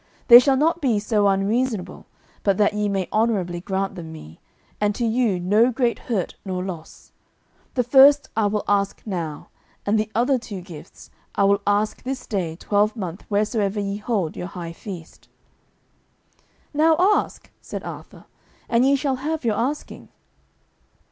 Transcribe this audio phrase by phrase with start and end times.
[0.29, 2.07] They shall not be so unreasonable
[2.41, 4.39] but that ye may honourably grant them me,
[4.79, 7.11] and to you no great hurt nor loss.
[7.75, 9.49] The first I will ask now,
[9.85, 14.47] and the other two gifts I will ask this day twelvemonth wheresoever ye hold your
[14.47, 15.27] high feast."
[16.73, 18.25] "Now ask," said Arthur,
[18.67, 20.09] "and ye shall have your asking."